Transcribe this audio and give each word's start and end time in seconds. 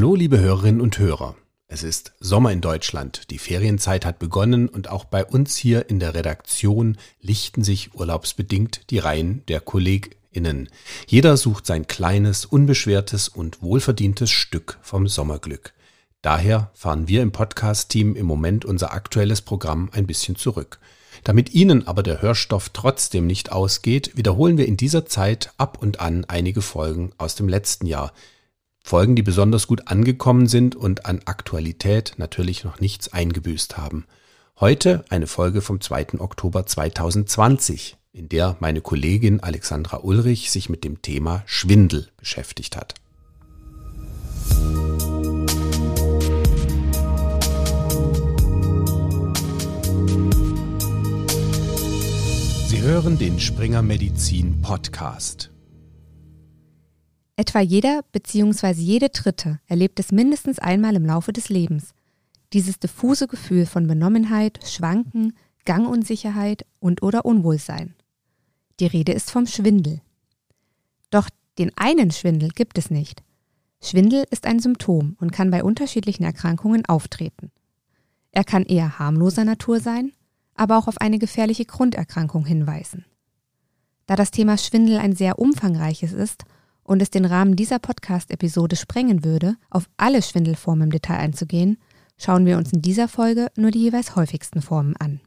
Hallo, 0.00 0.14
liebe 0.14 0.40
Hörerinnen 0.40 0.80
und 0.80 0.98
Hörer. 0.98 1.36
Es 1.68 1.82
ist 1.82 2.14
Sommer 2.20 2.52
in 2.52 2.62
Deutschland, 2.62 3.30
die 3.30 3.36
Ferienzeit 3.36 4.06
hat 4.06 4.18
begonnen 4.18 4.66
und 4.66 4.88
auch 4.88 5.04
bei 5.04 5.26
uns 5.26 5.58
hier 5.58 5.90
in 5.90 6.00
der 6.00 6.14
Redaktion 6.14 6.96
lichten 7.20 7.64
sich 7.64 7.94
urlaubsbedingt 7.94 8.88
die 8.88 8.98
Reihen 8.98 9.44
der 9.48 9.60
KollegInnen. 9.60 10.70
Jeder 11.06 11.36
sucht 11.36 11.66
sein 11.66 11.86
kleines, 11.86 12.46
unbeschwertes 12.46 13.28
und 13.28 13.60
wohlverdientes 13.60 14.30
Stück 14.30 14.78
vom 14.80 15.06
Sommerglück. 15.06 15.74
Daher 16.22 16.70
fahren 16.72 17.06
wir 17.06 17.20
im 17.20 17.30
Podcast-Team 17.30 18.16
im 18.16 18.24
Moment 18.24 18.64
unser 18.64 18.94
aktuelles 18.94 19.42
Programm 19.42 19.90
ein 19.92 20.06
bisschen 20.06 20.34
zurück. 20.34 20.80
Damit 21.24 21.52
Ihnen 21.52 21.86
aber 21.86 22.02
der 22.02 22.22
Hörstoff 22.22 22.70
trotzdem 22.70 23.26
nicht 23.26 23.52
ausgeht, 23.52 24.12
wiederholen 24.16 24.56
wir 24.56 24.66
in 24.66 24.78
dieser 24.78 25.04
Zeit 25.04 25.52
ab 25.58 25.76
und 25.82 26.00
an 26.00 26.24
einige 26.24 26.62
Folgen 26.62 27.12
aus 27.18 27.34
dem 27.34 27.50
letzten 27.50 27.84
Jahr. 27.84 28.14
Folgen, 28.90 29.14
die 29.14 29.22
besonders 29.22 29.68
gut 29.68 29.86
angekommen 29.86 30.48
sind 30.48 30.74
und 30.74 31.06
an 31.06 31.20
Aktualität 31.24 32.14
natürlich 32.16 32.64
noch 32.64 32.80
nichts 32.80 33.12
eingebüßt 33.12 33.78
haben. 33.78 34.04
Heute 34.58 35.04
eine 35.10 35.28
Folge 35.28 35.60
vom 35.60 35.80
2. 35.80 36.18
Oktober 36.18 36.66
2020, 36.66 37.96
in 38.12 38.28
der 38.28 38.56
meine 38.58 38.80
Kollegin 38.80 39.38
Alexandra 39.44 39.98
Ulrich 39.98 40.50
sich 40.50 40.68
mit 40.68 40.82
dem 40.82 41.02
Thema 41.02 41.44
Schwindel 41.46 42.08
beschäftigt 42.16 42.76
hat. 42.76 42.94
Sie 52.66 52.82
hören 52.82 53.20
den 53.20 53.38
Springer 53.38 53.82
Medizin 53.82 54.60
Podcast. 54.62 55.52
Etwa 57.40 57.60
jeder 57.60 58.02
bzw. 58.12 58.72
jede 58.72 59.08
Dritte 59.08 59.60
erlebt 59.66 59.98
es 59.98 60.12
mindestens 60.12 60.58
einmal 60.58 60.94
im 60.94 61.06
Laufe 61.06 61.32
des 61.32 61.48
Lebens. 61.48 61.94
Dieses 62.52 62.78
diffuse 62.78 63.28
Gefühl 63.28 63.64
von 63.64 63.86
Benommenheit, 63.86 64.60
Schwanken, 64.62 65.32
Gangunsicherheit 65.64 66.66
und 66.80 67.02
oder 67.02 67.24
Unwohlsein. 67.24 67.94
Die 68.78 68.84
Rede 68.84 69.12
ist 69.12 69.30
vom 69.30 69.46
Schwindel. 69.46 70.02
Doch 71.08 71.30
den 71.56 71.72
einen 71.76 72.10
Schwindel 72.10 72.50
gibt 72.50 72.76
es 72.76 72.90
nicht. 72.90 73.22
Schwindel 73.80 74.26
ist 74.30 74.44
ein 74.44 74.60
Symptom 74.60 75.16
und 75.18 75.32
kann 75.32 75.50
bei 75.50 75.64
unterschiedlichen 75.64 76.24
Erkrankungen 76.24 76.84
auftreten. 76.84 77.50
Er 78.32 78.44
kann 78.44 78.64
eher 78.64 78.98
harmloser 78.98 79.46
Natur 79.46 79.80
sein, 79.80 80.12
aber 80.56 80.76
auch 80.76 80.88
auf 80.88 81.00
eine 81.00 81.18
gefährliche 81.18 81.64
Grunderkrankung 81.64 82.44
hinweisen. 82.44 83.06
Da 84.04 84.14
das 84.14 84.30
Thema 84.30 84.58
Schwindel 84.58 84.98
ein 84.98 85.16
sehr 85.16 85.38
umfangreiches 85.38 86.12
ist 86.12 86.44
und 86.90 87.00
es 87.00 87.10
den 87.10 87.24
Rahmen 87.24 87.54
dieser 87.54 87.78
Podcast-Episode 87.78 88.74
sprengen 88.74 89.24
würde, 89.24 89.54
auf 89.70 89.88
alle 89.96 90.22
Schwindelformen 90.22 90.88
im 90.88 90.90
Detail 90.90 91.18
einzugehen, 91.18 91.78
schauen 92.18 92.46
wir 92.46 92.56
uns 92.56 92.72
in 92.72 92.82
dieser 92.82 93.06
Folge 93.06 93.46
nur 93.54 93.70
die 93.70 93.78
jeweils 93.78 94.16
häufigsten 94.16 94.60
Formen 94.60 94.96
an. 94.96 95.20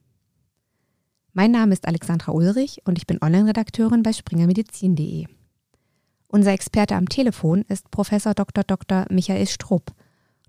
Mein 1.31 1.51
Name 1.51 1.71
ist 1.71 1.87
Alexandra 1.87 2.33
Ulrich 2.33 2.81
und 2.83 2.97
ich 2.97 3.07
bin 3.07 3.21
Online-Redakteurin 3.21 4.03
bei 4.03 4.11
springermedizin.de. 4.11 5.27
Unser 6.27 6.51
Experte 6.51 6.97
am 6.97 7.07
Telefon 7.07 7.63
ist 7.69 7.89
Professor 7.91 8.33
Dr. 8.33 8.65
Dr. 8.65 9.05
Michael 9.09 9.47
Strupp, 9.47 9.93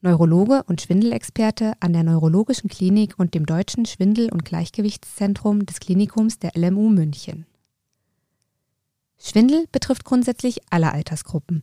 Neurologe 0.01 0.65
und 0.67 0.81
Schwindelexperte 0.81 1.75
an 1.79 1.93
der 1.93 2.03
Neurologischen 2.03 2.69
Klinik 2.69 3.15
und 3.19 3.35
dem 3.35 3.47
Deutschen 3.47 3.87
Schwindel- 3.87 4.33
und 4.33 4.45
Gleichgewichtszentrum 4.45 5.65
des 5.65 5.79
Klinikums 5.79 6.41
der 6.41 6.57
LMU 6.57 6.89
München. 6.89 7.47
Schwindel 9.27 9.65
betrifft 9.73 10.05
grundsätzlich 10.05 10.61
alle 10.69 10.93
Altersgruppen. 10.93 11.63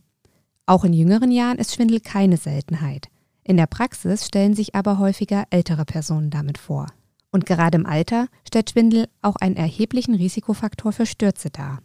Auch 0.66 0.82
in 0.82 0.92
jüngeren 0.92 1.30
Jahren 1.30 1.58
ist 1.58 1.72
Schwindel 1.72 2.00
keine 2.00 2.36
Seltenheit. 2.36 3.06
In 3.44 3.56
der 3.56 3.68
Praxis 3.68 4.26
stellen 4.26 4.54
sich 4.54 4.74
aber 4.74 4.98
häufiger 4.98 5.44
ältere 5.50 5.84
Personen 5.84 6.30
damit 6.30 6.58
vor. 6.58 6.88
Und 7.30 7.46
gerade 7.46 7.78
im 7.78 7.86
Alter 7.86 8.26
stellt 8.44 8.70
Schwindel 8.70 9.06
auch 9.22 9.36
einen 9.36 9.54
erheblichen 9.54 10.16
Risikofaktor 10.16 10.92
für 10.92 11.06
Stürze 11.06 11.50
dar. 11.50 11.78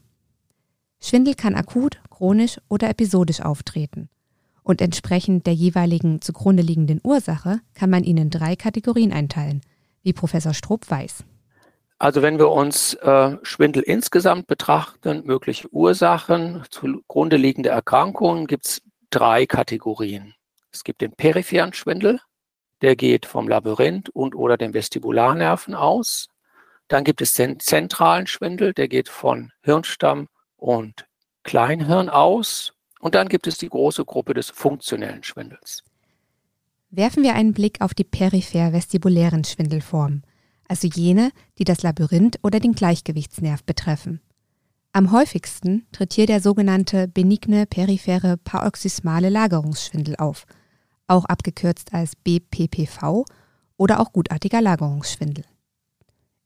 Schwindel 0.99 1.35
kann 1.35 1.53
akut, 1.53 2.01
chronisch 2.09 2.59
oder 2.69 2.89
episodisch 2.89 3.41
auftreten. 3.41 4.09
Und 4.63 4.81
entsprechend 4.81 5.45
der 5.45 5.53
jeweiligen 5.53 6.21
zugrunde 6.21 6.63
liegenden 6.63 7.01
Ursache 7.03 7.61
kann 7.75 7.91
man 7.91 8.03
ihn 8.03 8.17
in 8.17 8.31
drei 8.31 8.55
Kategorien 8.55 9.13
einteilen, 9.13 9.61
wie 10.01 10.13
Professor 10.13 10.55
Stroop 10.55 10.89
weiß. 10.89 11.23
Also 11.99 12.21
wenn 12.21 12.37
wir 12.37 12.49
uns 12.49 12.93
äh, 12.95 13.37
Schwindel 13.41 13.81
insgesamt 13.81 14.45
betrachten, 14.45 15.25
mögliche 15.25 15.67
Ursachen, 15.69 16.63
zugrunde 16.69 17.37
liegende 17.37 17.69
Erkrankungen, 17.69 18.45
gibt 18.45 18.67
es 18.67 18.81
drei 19.09 19.47
Kategorien. 19.47 20.35
Es 20.71 20.83
gibt 20.83 21.01
den 21.01 21.13
peripheren 21.13 21.73
Schwindel, 21.73 22.19
der 22.81 22.95
geht 22.95 23.25
vom 23.25 23.47
Labyrinth 23.47 24.09
und 24.09 24.35
oder 24.35 24.57
den 24.57 24.75
Vestibularnerven 24.75 25.73
aus. 25.73 26.27
Dann 26.87 27.03
gibt 27.03 27.21
es 27.21 27.33
den 27.33 27.59
zentralen 27.59 28.27
Schwindel, 28.27 28.73
der 28.73 28.87
geht 28.87 29.09
von 29.09 29.51
Hirnstamm 29.63 30.27
und 30.55 31.07
Kleinhirn 31.43 32.09
aus. 32.09 32.73
Und 32.99 33.15
dann 33.15 33.27
gibt 33.27 33.47
es 33.47 33.57
die 33.57 33.69
große 33.69 34.05
Gruppe 34.05 34.35
des 34.35 34.51
funktionellen 34.51 35.23
Schwindels. 35.23 35.83
Werfen 36.91 37.23
wir 37.23 37.33
einen 37.33 37.53
Blick 37.53 37.81
auf 37.81 37.95
die 37.95 38.03
peripher-vestibulären 38.03 39.43
Schwindelformen 39.43 40.23
also 40.67 40.87
jene, 40.87 41.31
die 41.57 41.63
das 41.63 41.83
Labyrinth 41.83 42.39
oder 42.43 42.59
den 42.59 42.73
Gleichgewichtsnerv 42.73 43.63
betreffen. 43.63 44.21
Am 44.93 45.11
häufigsten 45.11 45.85
tritt 45.91 46.13
hier 46.13 46.25
der 46.25 46.41
sogenannte 46.41 47.07
benigne 47.07 47.65
periphere 47.65 48.37
paroxysmale 48.37 49.29
Lagerungsschwindel 49.29 50.15
auf, 50.15 50.45
auch 51.07 51.25
abgekürzt 51.25 51.93
als 51.93 52.15
BPPV 52.15 53.25
oder 53.77 53.99
auch 53.99 54.11
gutartiger 54.11 54.61
Lagerungsschwindel. 54.61 55.45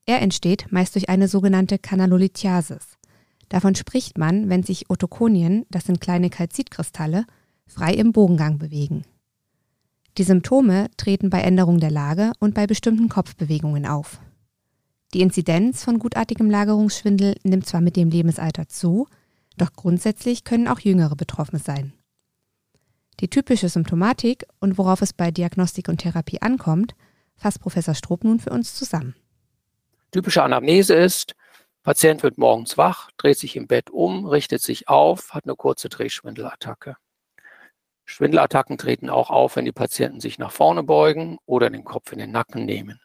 Er 0.06 0.22
entsteht 0.22 0.72
meist 0.72 0.96
durch 0.96 1.10
eine 1.10 1.28
sogenannte 1.28 1.80
Kanalolithiasis. 1.80 2.98
Davon 3.50 3.76
spricht 3.76 4.18
man, 4.18 4.50
wenn 4.50 4.64
sich 4.64 4.90
Otokonien, 4.90 5.66
das 5.70 5.86
sind 5.86 6.02
kleine 6.02 6.30
Kalzitkristalle, 6.30 7.26
frei 7.66 7.94
im 7.94 8.12
Bogengang 8.12 8.58
bewegen. 8.58 9.04
Die 10.18 10.24
Symptome 10.24 10.90
treten 10.98 11.30
bei 11.30 11.42
Änderung 11.42 11.80
der 11.80 11.92
Lage 11.92 12.34
und 12.40 12.54
bei 12.54 12.68
bestimmten 12.68 13.08
Kopfbewegungen 13.08 13.86
auf. 13.86 14.20
Die 15.14 15.22
Inzidenz 15.22 15.84
von 15.84 16.00
gutartigem 16.00 16.50
Lagerungsschwindel 16.50 17.36
nimmt 17.44 17.66
zwar 17.66 17.82
mit 17.82 17.96
dem 17.96 18.10
Lebensalter 18.10 18.68
zu, 18.68 19.08
doch 19.58 19.74
grundsätzlich 19.74 20.44
können 20.44 20.68
auch 20.68 20.80
Jüngere 20.80 21.16
betroffen 21.16 21.60
sein. 21.60 21.94
Die 23.20 23.30
typische 23.30 23.70
Symptomatik 23.70 24.46
und 24.60 24.78
worauf 24.78 25.02
es 25.02 25.14
bei 25.14 25.32
Diagnostik 25.32 25.90
und 25.90 26.00
Therapie 26.00 26.42
ankommt, 26.42 26.96
fasst 27.36 27.60
Professor 27.60 27.94
Stroop 27.94 28.24
nun 28.24 28.40
für 28.40 28.50
uns 28.52 28.74
zusammen. 28.74 29.16
Typische 30.12 30.44
Anamnese 30.44 30.96
ist, 30.96 31.36
Patient 31.84 32.22
wird 32.24 32.38
morgens 32.38 32.78
wach, 32.78 33.10
dreht 33.18 33.38
sich 33.38 33.56
im 33.56 33.68
Bett 33.68 33.90
um, 33.90 34.26
richtet 34.26 34.62
sich 34.62 34.88
auf, 34.88 35.34
hat 35.34 35.46
eine 35.46 35.56
kurze 35.56 35.90
Drehschwindelattacke. 35.90 36.96
Schwindelattacken 38.12 38.78
treten 38.78 39.10
auch 39.10 39.30
auf, 39.30 39.56
wenn 39.56 39.64
die 39.64 39.72
Patienten 39.72 40.20
sich 40.20 40.38
nach 40.38 40.52
vorne 40.52 40.84
beugen 40.84 41.38
oder 41.46 41.70
den 41.70 41.86
Kopf 41.86 42.12
in 42.12 42.20
den 42.20 42.32
Nacken 42.32 42.66
nehmen. 42.66 43.00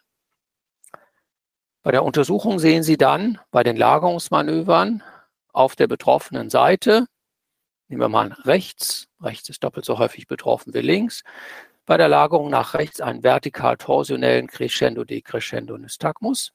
Bei 1.81 1.91
der 1.91 2.03
Untersuchung 2.03 2.59
sehen 2.59 2.83
Sie 2.83 2.97
dann 2.97 3.39
bei 3.49 3.63
den 3.63 3.77
Lagerungsmanövern 3.77 5.03
auf 5.53 5.77
der 5.77 5.87
betroffenen 5.87 6.49
Seite, 6.49 7.07
nehmen 7.87 8.01
wir 8.01 8.09
mal 8.09 8.33
rechts, 8.43 9.07
rechts 9.21 9.47
ist 9.47 9.63
doppelt 9.63 9.85
so 9.85 9.97
häufig 9.97 10.27
betroffen 10.27 10.73
wie 10.73 10.81
links, 10.81 11.23
bei 11.85 11.95
der 11.95 12.09
Lagerung 12.09 12.49
nach 12.49 12.73
rechts 12.73 12.99
einen 12.99 13.23
vertikal-torsionellen 13.23 14.47
Crescendo-Decrescendo-Nystagmus. 14.47 16.51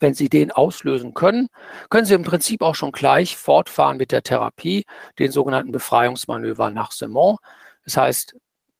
Wenn 0.00 0.14
Sie 0.14 0.28
den 0.28 0.52
auslösen 0.52 1.14
können, 1.14 1.48
können 1.90 2.06
Sie 2.06 2.14
im 2.14 2.22
Prinzip 2.22 2.62
auch 2.62 2.74
schon 2.74 2.92
gleich 2.92 3.36
fortfahren 3.36 3.96
mit 3.96 4.12
der 4.12 4.22
Therapie, 4.22 4.84
den 5.18 5.32
sogenannten 5.32 5.72
Befreiungsmanöver 5.72 6.70
nach 6.70 6.92
Semont. 6.92 7.38
Das 7.84 7.96
heißt, 7.96 8.36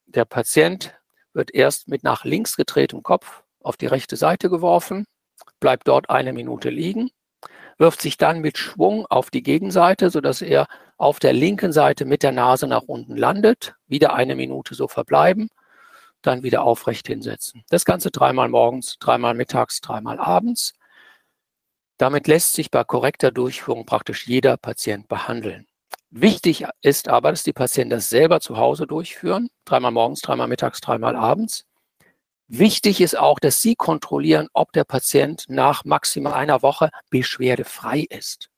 der 0.07 0.25
Patient 0.25 0.95
wird 1.33 1.55
erst 1.55 1.89
mit 1.89 2.05
nach 2.05 2.25
links 2.25 2.57
gedrehtem 2.57 3.03
Kopf 3.03 3.43
auf 3.61 3.77
die 3.77 3.87
rechte 3.87 4.17
Seite 4.17 4.49
geworfen, 4.49 5.07
bleibt 5.61 5.89
dort 5.89 6.11
eine 6.11 6.33
Minute 6.33 6.71
liegen, 6.71 7.11
wirft 7.79 8.01
sich 8.01 8.17
dann 8.17 8.41
mit 8.41 8.59
Schwung 8.59 9.07
auf 9.07 9.31
die 9.31 9.43
Gegenseite, 9.43 10.11
sodass 10.11 10.43
er 10.43 10.67
auf 10.97 11.21
der 11.21 11.33
linken 11.33 11.73
Seite 11.73 12.05
mit 12.05 12.23
der 12.23 12.33
Nase 12.33 12.67
nach 12.67 12.83
unten 12.83 13.17
landet, 13.17 13.77
wieder 13.87 14.15
eine 14.15 14.35
Minute 14.35 14.75
so 14.75 14.89
verbleiben, 14.89 15.49
dann 16.23 16.43
wieder 16.43 16.63
aufrecht 16.63 17.07
hinsetzen. 17.07 17.63
Das 17.71 17.85
Ganze 17.85 18.11
dreimal 18.11 18.49
morgens, 18.49 18.99
dreimal 18.99 19.35
mittags, 19.35 19.81
dreimal 19.81 20.19
abends. 20.19 20.75
Damit 21.99 22.29
lässt 22.29 22.55
sich 22.55 22.71
bei 22.71 22.85
korrekter 22.85 23.33
Durchführung 23.33 23.85
praktisch 23.85 24.27
jeder 24.27 24.57
Patient 24.57 25.09
behandeln. 25.09 25.67
Wichtig 26.11 26.65
ist 26.81 27.09
aber, 27.09 27.31
dass 27.31 27.43
die 27.43 27.53
Patienten 27.53 27.91
das 27.91 28.09
selber 28.09 28.41
zu 28.41 28.57
Hause 28.57 28.87
durchführen, 28.87 29.51
dreimal 29.65 29.91
morgens, 29.91 30.21
dreimal 30.21 30.49
mittags, 30.49 30.81
dreimal 30.81 31.17
abends. 31.17 31.67
Wichtig 32.47 33.03
ist 33.03 33.19
auch, 33.19 33.39
dass 33.41 33.61
Sie 33.61 33.75
kontrollieren, 33.75 34.49
ob 34.55 34.73
der 34.73 34.85
Patient 34.85 35.45
nach 35.49 35.85
maximal 35.85 36.33
einer 36.33 36.63
Woche 36.63 36.91
beschwerdefrei 37.11 38.07
ist. 38.09 38.49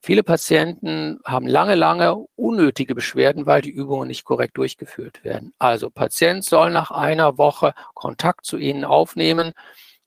Viele 0.00 0.22
Patienten 0.22 1.18
haben 1.24 1.48
lange, 1.48 1.74
lange 1.74 2.24
unnötige 2.36 2.94
Beschwerden, 2.94 3.44
weil 3.44 3.60
die 3.60 3.70
Übungen 3.70 4.06
nicht 4.06 4.24
korrekt 4.24 4.56
durchgeführt 4.56 5.24
werden. 5.24 5.52
Also 5.58 5.90
Patient 5.90 6.44
soll 6.44 6.70
nach 6.70 6.92
einer 6.92 7.38
Woche 7.38 7.74
Kontakt 7.92 8.46
zu 8.46 8.56
Ihnen 8.56 8.84
aufnehmen 8.84 9.52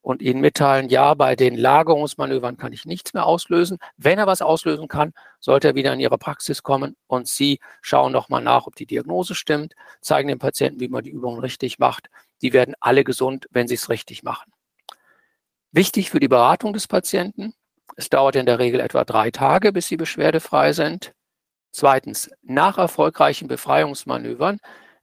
und 0.10 0.24
Ihnen 0.24 0.42
mitteilen, 0.42 0.90
ja, 0.90 1.14
bei 1.14 1.36
den 1.36 1.56
Lagerungsmanövern 1.56 2.58
kann 2.58 2.74
ich 2.74 2.86
nichts 2.86 3.14
mehr 3.14 3.28
auslösen. 3.28 3.78
Wenn 3.96 4.18
er 4.18 4.26
was 4.26 4.42
auslösen 4.42 4.88
kann, 4.88 5.14
sollte 5.40 5.68
er 5.68 5.76
wieder 5.76 5.94
in 5.94 6.00
Ihre 6.00 6.18
Praxis 6.18 6.64
kommen 6.64 6.96
und 7.06 7.28
Sie 7.28 7.60
schauen 7.82 8.12
nochmal 8.12 8.42
nach, 8.42 8.66
ob 8.66 8.76
die 8.76 8.88
Diagnose 8.88 9.36
stimmt, 9.36 9.76
zeigen 10.02 10.28
dem 10.28 10.40
Patienten, 10.40 10.80
wie 10.80 10.88
man 10.88 11.04
die 11.04 11.12
Übungen 11.12 11.40
richtig 11.40 11.78
macht. 11.78 12.10
Die 12.42 12.54
werden 12.54 12.74
alle 12.80 13.04
gesund, 13.04 13.46
wenn 13.52 13.68
sie 13.68 13.76
es 13.76 13.90
richtig 13.90 14.24
machen. 14.24 14.52
Wichtig 15.72 16.10
für 16.10 16.20
die 16.20 16.28
Beratung 16.28 16.74
des 16.74 16.88
Patienten, 16.88 17.54
es 17.96 18.10
dauert 18.10 18.36
in 18.36 18.48
der 18.48 18.58
Regel 18.58 18.80
etwa 18.80 19.06
drei 19.06 19.30
Tage, 19.30 19.72
bis 19.72 19.88
sie 19.88 19.98
beschwerdefrei 19.98 20.74
sind. 20.74 21.14
Zweitens, 21.72 22.32
nach 22.42 22.80
erfolgreichen 22.80 23.48
Befreiungsmanövern 23.48 24.58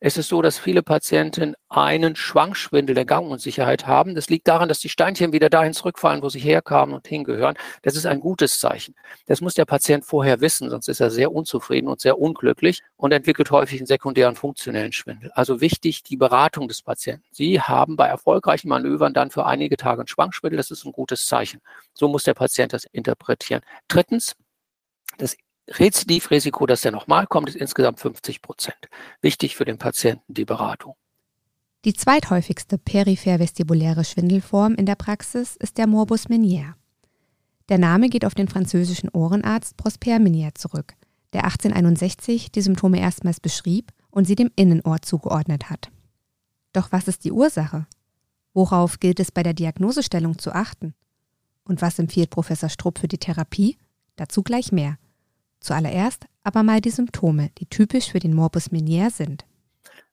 ist 0.07 0.19
es 0.19 0.29
so, 0.29 0.41
dass 0.41 0.57
viele 0.57 0.85
Patienten 0.85 1.57
einen 1.69 2.15
Schwankschwindel 2.15 2.95
der 2.95 3.05
Gangunsicherheit 3.05 3.89
haben. 3.89 4.15
Das 4.15 4.31
liegt 4.31 4.47
daran, 4.47 4.69
dass 4.69 4.79
die 4.79 4.89
Steinchen 4.89 5.33
wieder 5.33 5.51
dahin 5.51 5.73
zurückfallen, 5.73 6.23
wo 6.23 6.29
sie 6.29 6.39
herkamen 6.39 6.95
und 6.95 7.09
hingehören. 7.09 7.57
Das 7.83 7.97
ist 7.97 8.07
ein 8.07 8.21
gutes 8.21 8.61
Zeichen. 8.61 8.95
Das 9.27 9.41
muss 9.41 9.55
der 9.55 9.65
Patient 9.65 10.05
vorher 10.05 10.41
wissen, 10.41 10.71
sonst 10.71 10.87
ist 10.89 11.01
er 11.01 11.11
sehr 11.11 11.33
unzufrieden 11.33 11.89
und 11.89 12.01
sehr 12.01 12.21
unglücklich 12.21 12.83
und 12.97 13.11
entwickelt 13.11 13.51
häufig 13.51 13.81
einen 13.81 13.89
sekundären 13.89 14.37
funktionellen 14.37 14.93
Schwindel. 14.93 15.33
Also 15.33 15.61
wichtig, 15.61 16.05
die 16.05 16.17
Beratung 16.17 16.69
des 16.69 16.83
Patienten. 16.83 17.25
Sie 17.33 17.61
haben 17.61 17.97
bei 17.97 18.07
erfolgreichen 18.07 18.69
Manövern 18.69 19.13
dann 19.13 19.33
für 19.33 19.45
einige 19.45 19.77
Tage 19.77 20.03
einen 20.03 20.09
Schwankschwindel. 20.09 20.57
Das 20.57 20.71
ist 20.71 20.85
ein 20.85 20.93
gutes 20.93 21.27
Zeichen. 21.27 21.61
So 21.95 22.07
muss 22.07 22.23
der 22.23 22.35
Patient 22.35 22.73
das 22.73 22.85
interpretieren. 22.85 23.63
Drittens, 23.89 24.37
das 25.19 25.37
Rezidivrisiko, 25.69 26.67
dass 26.67 26.83
der 26.83 26.93
nochmal 26.93 27.27
kommt, 27.27 27.49
ist 27.49 27.57
insgesamt 27.57 28.01
50 28.01 28.43
Prozent. 28.43 28.89
Wichtig 29.21 29.57
für 29.57 29.65
den 29.65 29.79
Patienten 29.79 30.33
die 30.33 30.45
Beratung. 30.45 30.95
Die 31.85 31.95
zweithäufigste 31.95 32.79
peripher-vestibuläre 32.79 34.05
Schwindelform 34.05 34.75
in 34.75 34.87
der 34.87 34.97
Praxis 34.97 35.57
ist 35.57 35.79
der 35.79 35.87
Morbus 35.87 36.29
Menier. 36.29 36.75
Der 37.69 37.79
Name 37.79 38.09
geht 38.09 38.25
auf 38.25 38.35
den 38.35 38.49
französischen 38.49 39.09
Ohrenarzt 39.09 39.77
Prosper 39.77 40.19
Menier 40.19 40.55
zurück, 40.55 40.95
der 41.33 41.45
1861 41.45 42.53
die 42.53 42.63
Symptome 42.63 43.01
erstmals 43.01 43.41
beschrieb 43.41 43.93
und 44.11 44.25
sie 44.25 44.37
dem 44.37 44.51
Innenohr 44.57 45.03
zugeordnet 45.03 45.69
hat. 45.69 45.91
Doch 46.73 46.93
was 46.93 47.09
ist 47.09 47.25
die 47.25 47.33
Ursache? 47.33 47.87
Worauf 48.53 49.01
gilt 49.01 49.21
es 49.21 49.33
bei 49.33 49.43
der 49.43 49.55
Diagnosestellung 49.55 50.39
zu 50.39 50.53
achten? 50.53 50.95
Und 51.65 51.83
was 51.83 51.99
empfiehlt 51.99 52.31
Professor 52.31 52.69
Strupp 52.69 52.99
für 52.99 53.09
die 53.09 53.19
Therapie? 53.19 53.77
Dazu 54.17 54.43
gleich 54.43 54.73
mehr. 54.73 54.99
Zuallererst 55.61 56.27
aber 56.43 56.63
mal 56.63 56.81
die 56.81 56.91
Symptome, 56.91 57.51
die 57.59 57.67
typisch 57.67 58.11
für 58.11 58.21
den 58.21 58.35
Morbus 58.35 58.71
Menier 58.71 59.11
sind. 59.11 59.45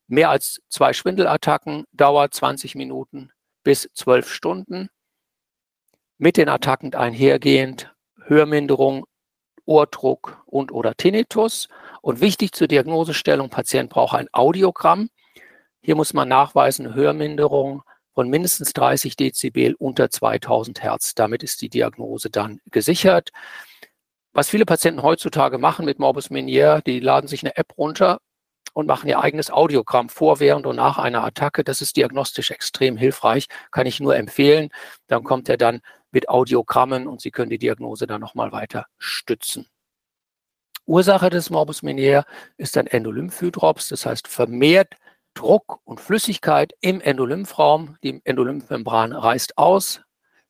Mehr 0.07 0.30
als 0.30 0.62
zwei 0.69 0.94
Schwindelattacken, 0.94 1.86
Dauer 1.94 2.30
20 2.30 2.75
Minuten 2.75 3.31
bis 3.63 3.90
12 3.94 4.30
Stunden. 4.30 4.90
Mit 6.18 6.38
den 6.38 6.50
Attacken 6.50 6.94
einhergehend 6.94 7.94
Hörminderung, 8.25 9.06
Ohrdruck 9.66 10.44
und 10.45 10.72
oder 10.72 10.95
Tinnitus. 10.95 11.68
Und 12.01 12.22
wichtig 12.22 12.54
zur 12.54 12.68
Diagnosestellung, 12.68 13.50
Patient 13.50 13.90
braucht 13.90 14.16
ein 14.18 14.28
Audiogramm. 14.31 15.10
Hier 15.81 15.95
muss 15.95 16.13
man 16.13 16.28
nachweisen 16.28 16.94
Hörminderung 16.94 17.84
von 18.13 18.30
mindestens 18.30 18.74
30 18.74 19.16
Dezibel 19.16 19.75
unter 19.75 20.10
2000 20.10 20.84
Hertz. 20.84 21.16
Damit 21.16 21.44
ist 21.44 21.62
die 21.62 21.69
Diagnose 21.69 22.30
dann 22.30 22.60
gesichert. 22.69 23.31
Was 24.35 24.50
viele 24.50 24.65
Patienten 24.65 25.03
heutzutage 25.03 25.59
machen 25.59 25.85
mit 25.85 26.00
Morbus 26.00 26.31
Menier, 26.31 26.81
die 26.88 27.00
laden 27.00 27.27
sich 27.27 27.44
eine 27.44 27.56
App 27.56 27.77
runter 27.77 28.19
und 28.74 28.88
machen 28.88 29.07
ihr 29.07 29.19
eigenes 29.19 29.51
Audiogramm 29.51 30.09
vor, 30.09 30.39
während 30.39 30.65
und 30.65 30.75
nach 30.75 30.97
einer 30.97 31.24
Attacke. 31.24 31.63
Das 31.63 31.81
ist 31.81 31.95
diagnostisch 31.97 32.50
extrem 32.50 32.97
hilfreich, 32.97 33.47
kann 33.69 33.85
ich 33.85 34.00
nur 34.00 34.15
empfehlen. 34.15 34.69
Dann 35.06 35.24
kommt 35.24 35.50
er 35.50 35.57
dann 35.57 35.81
mit 36.12 36.30
Audiogrammen 36.30 37.07
und 37.07 37.21
Sie 37.21 37.30
können 37.30 37.51
die 37.51 37.59
Diagnose 37.59 38.07
dann 38.07 38.21
nochmal 38.21 38.51
weiter 38.51 38.88
stützen. 38.97 39.68
Ursache 40.88 41.30
des 41.30 41.51
Morbus 41.51 41.83
Menier 41.83 42.25
ist 42.57 42.75
ein 42.75 42.88
Endolymphhydrops, 42.88 43.89
das 43.89 44.07
heißt 44.07 44.27
vermehrt 44.27 44.95
Druck 45.35 45.80
und 45.83 46.01
Flüssigkeit 46.01 46.74
im 46.81 47.01
Endolymphraum. 47.01 47.97
Die 48.03 48.19
Endolymphmembran 48.24 49.13
reißt 49.13 49.59
aus, 49.59 50.01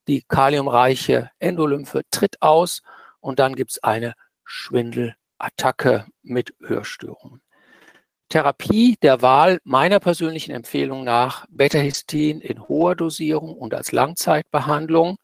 die 0.08 0.22
kaliumreiche 0.22 1.32
Endolymphe 1.40 2.04
tritt 2.12 2.42
aus 2.42 2.82
und 3.24 3.40
dann 3.40 3.56
gibt 3.56 3.72
es 3.72 3.84
eine 3.84 4.14
Schwindelattacke 4.44 6.06
mit 6.22 6.54
Hörstörungen. 6.60 7.42
Therapie 8.30 8.98
der 9.02 9.22
Wahl 9.22 9.60
meiner 9.64 10.00
persönlichen 10.00 10.52
Empfehlung 10.52 11.04
nach 11.04 11.46
Beta-Histin 11.50 12.42
in 12.42 12.68
hoher 12.68 12.96
Dosierung 12.96 13.56
und 13.56 13.74
als 13.74 13.92
Langzeitbehandlung. 13.92 15.18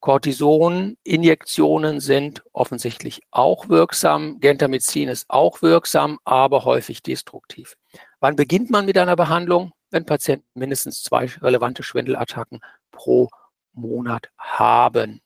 Cortison-Injektionen 0.00 2.00
sind 2.00 2.42
offensichtlich 2.52 3.22
auch 3.30 3.68
wirksam. 3.68 4.40
Gentamicin 4.40 5.08
ist 5.08 5.26
auch 5.28 5.62
wirksam, 5.62 6.18
aber 6.24 6.64
häufig 6.64 7.02
destruktiv. 7.02 7.76
Wann 8.20 8.36
beginnt 8.36 8.70
man 8.70 8.86
mit 8.86 8.98
einer 8.98 9.16
Behandlung? 9.16 9.72
Wenn 9.90 10.04
Patienten 10.04 10.46
mindestens 10.54 11.02
zwei 11.02 11.26
relevante 11.40 11.82
Schwindelattacken 11.82 12.60
pro 12.90 13.28
Monat 13.72 14.28
haben. 14.36 15.22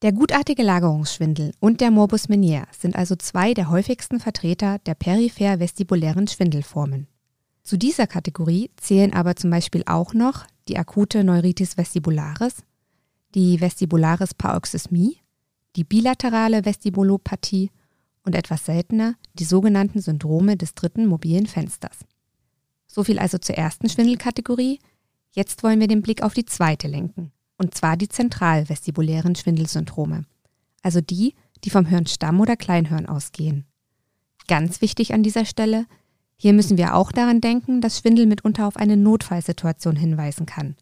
Der 0.00 0.12
gutartige 0.12 0.62
Lagerungsschwindel 0.62 1.54
und 1.58 1.80
der 1.80 1.90
Morbus 1.90 2.28
Menier 2.28 2.68
sind 2.70 2.94
also 2.94 3.16
zwei 3.16 3.52
der 3.52 3.68
häufigsten 3.68 4.20
Vertreter 4.20 4.78
der 4.86 4.94
peripher-vestibulären 4.94 6.28
Schwindelformen. 6.28 7.08
Zu 7.64 7.76
dieser 7.76 8.06
Kategorie 8.06 8.70
zählen 8.76 9.12
aber 9.12 9.34
zum 9.34 9.50
Beispiel 9.50 9.82
auch 9.86 10.14
noch 10.14 10.46
die 10.68 10.78
akute 10.78 11.24
Neuritis 11.24 11.76
vestibularis, 11.76 12.62
die 13.34 13.60
Vestibularis 13.60 14.34
Paroxysmie, 14.34 15.18
die 15.74 15.82
bilaterale 15.82 16.64
Vestibulopathie 16.64 17.72
und 18.22 18.36
etwas 18.36 18.66
seltener 18.66 19.16
die 19.34 19.44
sogenannten 19.44 20.00
Syndrome 20.00 20.56
des 20.56 20.76
dritten 20.76 21.06
mobilen 21.06 21.46
Fensters. 21.48 22.04
Soviel 22.86 23.18
also 23.18 23.38
zur 23.38 23.56
ersten 23.56 23.88
Schwindelkategorie. 23.88 24.78
Jetzt 25.32 25.64
wollen 25.64 25.80
wir 25.80 25.88
den 25.88 26.02
Blick 26.02 26.22
auf 26.22 26.34
die 26.34 26.44
zweite 26.44 26.86
lenken 26.86 27.32
und 27.58 27.74
zwar 27.74 27.96
die 27.96 28.08
zentralvestibulären 28.08 29.34
Schwindelsyndrome, 29.34 30.24
also 30.82 31.00
die, 31.00 31.34
die 31.64 31.70
vom 31.70 31.84
Hirnstamm 31.84 32.40
oder 32.40 32.56
Kleinhirn 32.56 33.06
ausgehen. 33.06 33.66
Ganz 34.46 34.80
wichtig 34.80 35.12
an 35.12 35.22
dieser 35.22 35.44
Stelle, 35.44 35.86
hier 36.36 36.52
müssen 36.52 36.78
wir 36.78 36.94
auch 36.94 37.12
daran 37.12 37.40
denken, 37.40 37.80
dass 37.80 37.98
Schwindel 37.98 38.26
mitunter 38.26 38.66
auf 38.66 38.76
eine 38.76 38.96
Notfallsituation 38.96 39.96
hinweisen 39.96 40.46
kann. 40.46 40.76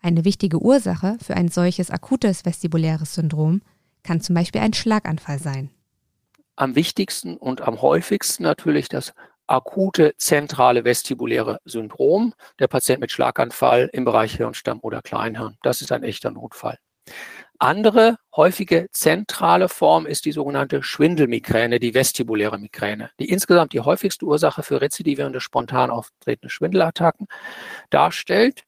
Eine 0.00 0.24
wichtige 0.24 0.62
Ursache 0.62 1.16
für 1.20 1.36
ein 1.36 1.48
solches 1.48 1.90
akutes 1.90 2.44
vestibuläres 2.44 3.14
Syndrom 3.14 3.62
kann 4.02 4.20
zum 4.20 4.34
Beispiel 4.34 4.60
ein 4.60 4.72
Schlaganfall 4.72 5.40
sein. 5.40 5.70
Am 6.54 6.74
wichtigsten 6.74 7.36
und 7.36 7.62
am 7.62 7.82
häufigsten 7.82 8.44
natürlich 8.44 8.88
das 8.88 9.12
akute 9.46 10.14
zentrale 10.16 10.84
vestibuläre 10.84 11.58
Syndrom, 11.64 12.34
der 12.58 12.68
Patient 12.68 13.00
mit 13.00 13.12
Schlaganfall 13.12 13.90
im 13.92 14.04
Bereich 14.04 14.36
Hirnstamm 14.36 14.80
oder 14.82 15.02
Kleinhirn. 15.02 15.58
Das 15.62 15.80
ist 15.80 15.92
ein 15.92 16.02
echter 16.02 16.30
Notfall. 16.30 16.78
Andere 17.58 18.16
häufige 18.34 18.88
zentrale 18.90 19.68
Form 19.68 20.04
ist 20.04 20.24
die 20.24 20.32
sogenannte 20.32 20.82
Schwindelmigräne, 20.82 21.78
die 21.78 21.94
vestibuläre 21.94 22.58
Migräne, 22.58 23.10
die 23.20 23.28
insgesamt 23.28 23.72
die 23.72 23.80
häufigste 23.80 24.24
Ursache 24.24 24.64
für 24.64 24.80
rezidivierende 24.80 25.40
spontan 25.40 25.90
auftretende 25.90 26.50
Schwindelattacken 26.50 27.28
darstellt. 27.90 28.64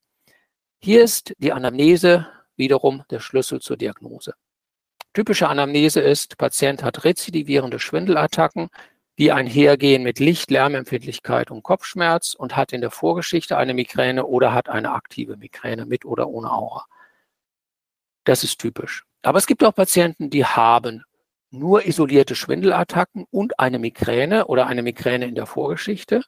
Hier 0.80 1.02
ist 1.02 1.34
die 1.38 1.52
Anamnese 1.52 2.28
wiederum 2.56 3.02
der 3.10 3.18
Schlüssel 3.18 3.60
zur 3.60 3.76
Diagnose. 3.76 4.34
Typische 5.12 5.48
Anamnese 5.48 6.00
ist, 6.00 6.38
Patient 6.38 6.82
hat 6.82 7.04
rezidivierende 7.04 7.78
Schwindelattacken, 7.78 8.68
die 9.18 9.32
einhergehen 9.32 10.02
mit 10.02 10.18
Licht, 10.18 10.50
Lärmempfindlichkeit 10.50 11.50
und 11.50 11.62
Kopfschmerz 11.62 12.34
und 12.34 12.56
hat 12.56 12.72
in 12.72 12.80
der 12.80 12.90
Vorgeschichte 12.90 13.56
eine 13.56 13.74
Migräne 13.74 14.26
oder 14.26 14.52
hat 14.52 14.68
eine 14.68 14.92
aktive 14.92 15.36
Migräne 15.36 15.86
mit 15.86 16.04
oder 16.04 16.28
ohne 16.28 16.50
Aura. 16.50 16.86
Das 18.24 18.42
ist 18.42 18.58
typisch. 18.58 19.04
Aber 19.22 19.38
es 19.38 19.46
gibt 19.46 19.62
auch 19.64 19.74
Patienten, 19.74 20.30
die 20.30 20.44
haben 20.44 21.04
nur 21.50 21.86
isolierte 21.86 22.34
Schwindelattacken 22.34 23.26
und 23.30 23.60
eine 23.60 23.78
Migräne 23.78 24.46
oder 24.46 24.66
eine 24.66 24.82
Migräne 24.82 25.26
in 25.26 25.34
der 25.34 25.46
Vorgeschichte. 25.46 26.24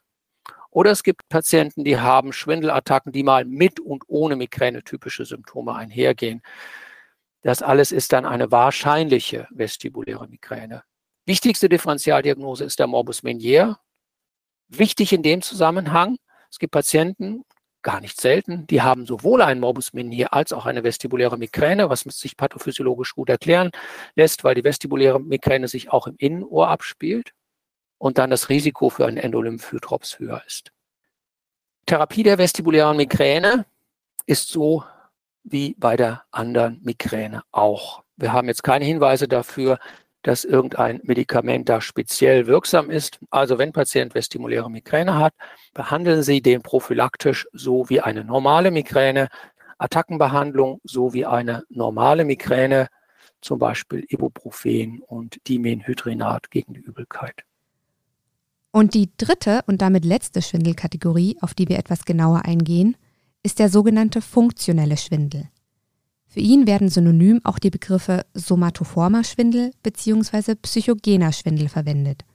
Oder 0.71 0.91
es 0.91 1.03
gibt 1.03 1.27
Patienten, 1.27 1.83
die 1.83 1.99
haben 1.99 2.31
Schwindelattacken, 2.31 3.11
die 3.11 3.23
mal 3.23 3.45
mit 3.45 3.79
und 3.79 4.03
ohne 4.07 4.35
Migräne 4.35 4.83
typische 4.83 5.25
Symptome 5.25 5.75
einhergehen. 5.75 6.41
Das 7.41 7.61
alles 7.61 7.91
ist 7.91 8.13
dann 8.13 8.25
eine 8.25 8.51
wahrscheinliche 8.51 9.47
vestibuläre 9.51 10.27
Migräne. 10.27 10.83
Wichtigste 11.27 11.67
Differentialdiagnose 11.67 12.63
ist 12.63 12.79
der 12.79 12.87
Morbus 12.87 13.21
Menier. 13.21 13.77
Wichtig 14.69 15.11
in 15.11 15.23
dem 15.23 15.41
Zusammenhang, 15.41 16.15
es 16.49 16.57
gibt 16.57 16.71
Patienten, 16.71 17.43
gar 17.81 17.99
nicht 17.99 18.21
selten. 18.21 18.65
Die 18.67 18.81
haben 18.81 19.05
sowohl 19.05 19.41
einen 19.41 19.59
Morbus 19.59 19.91
Menier 19.91 20.31
als 20.31 20.53
auch 20.53 20.65
eine 20.65 20.85
vestibuläre 20.85 21.37
Migräne, 21.37 21.89
was 21.89 22.03
sich 22.03 22.37
pathophysiologisch 22.37 23.13
gut 23.13 23.27
erklären 23.27 23.71
lässt, 24.15 24.45
weil 24.45 24.55
die 24.55 24.63
vestibuläre 24.63 25.19
Migräne 25.19 25.67
sich 25.67 25.91
auch 25.91 26.07
im 26.07 26.15
Innenohr 26.17 26.69
abspielt 26.69 27.33
und 27.97 28.17
dann 28.17 28.29
das 28.29 28.47
Risiko 28.47 28.89
für 28.89 29.05
einen 29.05 29.17
Endolymphhydrops 29.17 30.19
höher 30.19 30.41
ist. 30.47 30.71
Therapie 31.87 32.23
der 32.23 32.37
vestibulären 32.37 32.95
Migräne 32.95 33.65
ist 34.27 34.47
so 34.47 34.85
wie 35.43 35.75
bei 35.77 35.97
der 35.97 36.23
anderen 36.31 36.81
Migräne 36.83 37.43
auch. 37.51 38.05
Wir 38.15 38.31
haben 38.31 38.47
jetzt 38.47 38.63
keine 38.63 38.85
Hinweise 38.85 39.27
dafür, 39.27 39.77
dass 40.27 40.43
irgendein 40.43 40.99
Medikament 41.03 41.69
da 41.69 41.79
speziell 41.79 42.47
wirksam 42.47 42.89
ist. 42.89 43.17
Also 43.29 43.57
wenn 43.57 43.71
Patient 43.71 44.13
vestibuläre 44.13 44.69
Migräne 44.69 45.15
hat, 45.15 45.33
behandeln 45.73 46.21
Sie 46.21 46.41
den 46.41 46.61
prophylaktisch 46.61 47.47
so 47.53 47.89
wie 47.89 48.01
eine 48.01 48.25
normale 48.25 48.69
Migräne, 48.69 49.29
Attackenbehandlung 49.77 50.81
so 50.83 51.13
wie 51.13 51.25
eine 51.25 51.63
normale 51.69 52.25
Migräne, 52.25 52.89
zum 53.39 53.57
Beispiel 53.57 54.03
Ibuprofen 54.09 55.01
und 55.07 55.37
Dimenhydrinat 55.47 56.51
gegen 56.51 56.73
die 56.73 56.81
Übelkeit. 56.81 57.45
Und 58.71 58.95
die 58.95 59.09
dritte 59.15 59.61
und 59.65 59.81
damit 59.81 60.03
letzte 60.03 60.41
Schwindelkategorie, 60.41 61.37
auf 61.39 61.53
die 61.53 61.69
wir 61.69 61.79
etwas 61.79 62.03
genauer 62.03 62.43
eingehen, 62.43 62.97
ist 63.43 63.59
der 63.59 63.69
sogenannte 63.69 64.21
funktionelle 64.21 64.97
Schwindel. 64.97 65.47
Für 66.27 66.39
ihn 66.41 66.67
werden 66.67 66.89
synonym 66.89 67.39
auch 67.43 67.57
die 67.57 67.69
Begriffe 67.69 68.25
somatoformer 68.33 69.23
Schwindel 69.23 69.71
bzw. 69.81 70.55
psychogener 70.55 71.31
Schwindel 71.31 71.69
verwendet. 71.69 72.25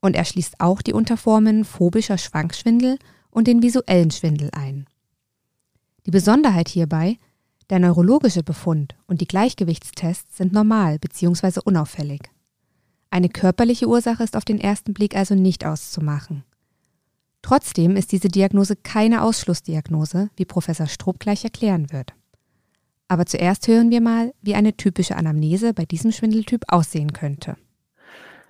Und 0.00 0.16
er 0.16 0.24
schließt 0.24 0.60
auch 0.60 0.82
die 0.82 0.92
Unterformen 0.92 1.64
phobischer 1.64 2.18
Schwankschwindel 2.18 2.98
und 3.30 3.46
den 3.46 3.62
visuellen 3.62 4.10
Schwindel 4.10 4.50
ein. 4.52 4.86
Die 6.06 6.10
Besonderheit 6.10 6.68
hierbei, 6.68 7.18
der 7.68 7.80
neurologische 7.80 8.42
Befund 8.42 8.94
und 9.06 9.20
die 9.20 9.26
Gleichgewichtstests 9.26 10.36
sind 10.36 10.52
normal 10.52 10.98
bzw. 10.98 11.60
unauffällig. 11.64 12.30
Eine 13.10 13.28
körperliche 13.28 13.88
Ursache 13.88 14.22
ist 14.22 14.36
auf 14.36 14.44
den 14.44 14.60
ersten 14.60 14.94
Blick 14.94 15.16
also 15.16 15.34
nicht 15.34 15.64
auszumachen. 15.64 16.44
Trotzdem 17.42 17.96
ist 17.96 18.12
diese 18.12 18.28
Diagnose 18.28 18.76
keine 18.76 19.22
Ausschlussdiagnose, 19.22 20.30
wie 20.36 20.44
Professor 20.44 20.86
Strupp 20.86 21.20
gleich 21.20 21.44
erklären 21.44 21.92
wird. 21.92 22.15
Aber 23.08 23.26
zuerst 23.26 23.68
hören 23.68 23.90
wir 23.90 24.00
mal, 24.00 24.34
wie 24.42 24.54
eine 24.54 24.76
typische 24.76 25.16
Anamnese 25.16 25.74
bei 25.74 25.84
diesem 25.84 26.12
Schwindeltyp 26.12 26.64
aussehen 26.68 27.12
könnte. 27.12 27.56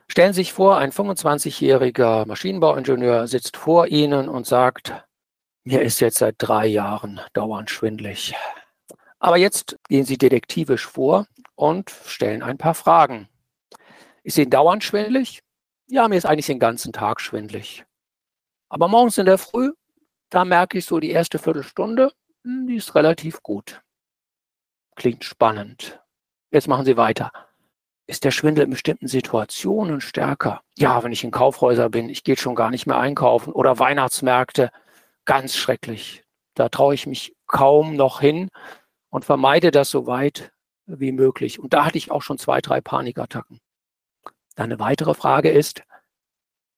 Stellen 0.08 0.32
Sie 0.32 0.42
sich 0.42 0.52
vor, 0.52 0.78
ein 0.78 0.92
25-jähriger 0.92 2.26
Maschinenbauingenieur 2.26 3.26
sitzt 3.26 3.56
vor 3.56 3.88
Ihnen 3.88 4.28
und 4.28 4.46
sagt, 4.46 4.94
mir 5.64 5.82
ist 5.82 6.00
jetzt 6.00 6.18
seit 6.18 6.36
drei 6.38 6.66
Jahren 6.66 7.20
dauernd 7.32 7.70
schwindlig. 7.70 8.34
Aber 9.18 9.36
jetzt 9.36 9.76
gehen 9.88 10.04
Sie 10.04 10.16
detektivisch 10.16 10.86
vor 10.86 11.26
und 11.54 11.90
stellen 11.90 12.42
ein 12.42 12.56
paar 12.56 12.75
Fragen. 12.75 13.28
Ist 14.22 14.38
Ihnen 14.38 14.50
dauernd 14.50 14.84
schwindlig? 14.84 15.40
Ja, 15.88 16.08
mir 16.08 16.16
ist 16.16 16.26
eigentlich 16.26 16.46
den 16.46 16.60
ganzen 16.60 16.92
Tag 16.92 17.20
schwindlig. 17.20 17.84
Aber 18.68 18.88
morgens 18.88 19.18
in 19.18 19.26
der 19.26 19.38
Früh, 19.38 19.72
da 20.30 20.44
merke 20.44 20.78
ich 20.78 20.84
so 20.84 20.98
die 20.98 21.10
erste 21.10 21.38
Viertelstunde, 21.38 22.12
hm, 22.44 22.66
die 22.66 22.76
ist 22.76 22.94
relativ 22.94 23.42
gut. 23.42 23.82
Klingt 24.96 25.24
spannend. 25.24 26.00
Jetzt 26.50 26.68
machen 26.68 26.84
Sie 26.84 26.96
weiter. 26.96 27.30
Ist 28.06 28.24
der 28.24 28.30
Schwindel 28.30 28.64
in 28.64 28.70
bestimmten 28.70 29.08
Situationen 29.08 30.00
stärker? 30.00 30.62
Ja, 30.76 31.02
wenn 31.02 31.12
ich 31.12 31.22
in 31.24 31.30
Kaufhäuser 31.30 31.90
bin, 31.90 32.08
ich 32.08 32.24
gehe 32.24 32.36
schon 32.36 32.54
gar 32.54 32.70
nicht 32.70 32.86
mehr 32.86 32.98
einkaufen 32.98 33.52
oder 33.52 33.78
Weihnachtsmärkte, 33.78 34.70
ganz 35.24 35.56
schrecklich. 35.56 36.24
Da 36.54 36.68
traue 36.68 36.94
ich 36.94 37.06
mich 37.06 37.34
kaum 37.46 37.94
noch 37.96 38.20
hin 38.20 38.48
und 39.10 39.24
vermeide 39.24 39.70
das 39.70 39.90
so 39.90 40.06
weit 40.06 40.52
wie 40.86 41.12
möglich. 41.12 41.58
Und 41.58 41.74
da 41.74 41.84
hatte 41.84 41.98
ich 41.98 42.10
auch 42.10 42.22
schon 42.22 42.38
zwei, 42.38 42.60
drei 42.60 42.80
Panikattacken. 42.80 43.60
Dann 44.54 44.66
eine 44.66 44.78
weitere 44.78 45.14
Frage 45.14 45.50
ist, 45.50 45.82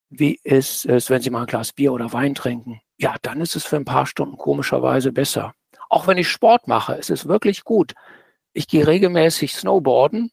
wie 0.08 0.40
ist 0.42 0.86
es, 0.86 1.10
wenn 1.10 1.20
Sie 1.20 1.30
mal 1.30 1.42
ein 1.42 1.46
Glas 1.46 1.72
Bier 1.72 1.92
oder 1.92 2.12
Wein 2.12 2.34
trinken? 2.34 2.80
Ja, 2.96 3.16
dann 3.22 3.42
ist 3.42 3.54
es 3.54 3.64
für 3.64 3.76
ein 3.76 3.84
paar 3.84 4.06
Stunden 4.06 4.38
komischerweise 4.38 5.12
besser. 5.12 5.54
Auch 5.88 6.06
wenn 6.06 6.18
ich 6.18 6.28
Sport 6.28 6.68
mache, 6.68 6.94
es 6.94 7.10
ist 7.10 7.28
wirklich 7.28 7.64
gut. 7.64 7.94
Ich 8.52 8.66
gehe 8.68 8.86
regelmäßig 8.86 9.54
Snowboarden. 9.54 10.32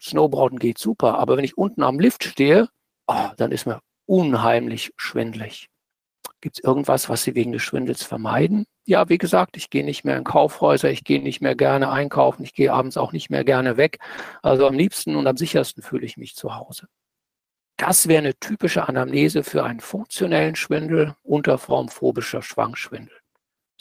Snowboarden 0.00 0.58
geht 0.58 0.78
super, 0.78 1.18
aber 1.18 1.36
wenn 1.36 1.44
ich 1.44 1.58
unten 1.58 1.82
am 1.82 2.00
Lift 2.00 2.24
stehe, 2.24 2.68
oh, 3.06 3.28
dann 3.36 3.52
ist 3.52 3.66
mir 3.66 3.80
unheimlich 4.06 4.92
schwindlig. 4.96 5.68
Gibt 6.40 6.58
es 6.58 6.64
irgendwas, 6.64 7.10
was 7.10 7.22
Sie 7.22 7.34
wegen 7.34 7.52
des 7.52 7.62
Schwindels 7.62 8.02
vermeiden? 8.02 8.64
Ja, 8.86 9.08
wie 9.10 9.18
gesagt, 9.18 9.58
ich 9.58 9.68
gehe 9.68 9.84
nicht 9.84 10.04
mehr 10.04 10.16
in 10.16 10.24
Kaufhäuser, 10.24 10.90
ich 10.90 11.04
gehe 11.04 11.22
nicht 11.22 11.42
mehr 11.42 11.54
gerne 11.54 11.90
einkaufen, 11.90 12.42
ich 12.44 12.54
gehe 12.54 12.72
abends 12.72 12.96
auch 12.96 13.12
nicht 13.12 13.28
mehr 13.28 13.44
gerne 13.44 13.76
weg. 13.76 13.98
Also 14.42 14.66
am 14.66 14.74
liebsten 14.74 15.16
und 15.16 15.26
am 15.26 15.36
sichersten 15.36 15.82
fühle 15.82 16.06
ich 16.06 16.16
mich 16.16 16.34
zu 16.34 16.56
Hause. 16.56 16.88
Das 17.76 18.08
wäre 18.08 18.18
eine 18.18 18.34
typische 18.34 18.88
Anamnese 18.88 19.44
für 19.44 19.64
einen 19.64 19.80
funktionellen 19.80 20.56
Schwindel 20.56 21.14
unter 21.22 21.58
Form 21.58 21.88
phobischer 21.88 22.42
Schwangschwindel. 22.42 23.19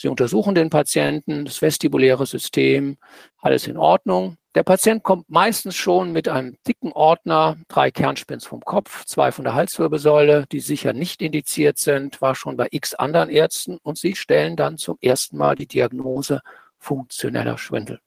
Sie 0.01 0.07
untersuchen 0.07 0.55
den 0.55 0.69
Patienten, 0.69 1.43
das 1.43 1.61
vestibuläre 1.61 2.25
System, 2.25 2.95
alles 3.37 3.67
in 3.67 3.75
Ordnung. 3.75 4.37
Der 4.55 4.63
Patient 4.63 5.03
kommt 5.03 5.29
meistens 5.29 5.75
schon 5.75 6.13
mit 6.13 6.29
einem 6.29 6.55
dicken 6.65 6.93
Ordner, 6.93 7.57
drei 7.67 7.91
Kernspins 7.91 8.45
vom 8.45 8.61
Kopf, 8.61 9.03
zwei 9.03 9.33
von 9.33 9.43
der 9.43 9.55
Halswirbelsäule, 9.55 10.45
die 10.53 10.61
sicher 10.61 10.93
nicht 10.93 11.21
indiziert 11.21 11.79
sind, 11.79 12.21
war 12.21 12.33
schon 12.33 12.55
bei 12.55 12.69
x 12.71 12.93
anderen 12.93 13.29
Ärzten 13.29 13.77
und 13.83 13.97
sie 13.97 14.15
stellen 14.15 14.55
dann 14.55 14.77
zum 14.77 14.97
ersten 15.01 15.35
Mal 15.35 15.55
die 15.55 15.67
Diagnose 15.67 16.39
funktioneller 16.77 17.57
Schwindel. 17.57 17.99